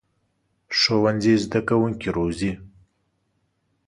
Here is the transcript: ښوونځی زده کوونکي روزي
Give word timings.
ښوونځی 0.77 1.35
زده 1.43 1.59
کوونکي 1.69 2.09
روزي 2.17 2.51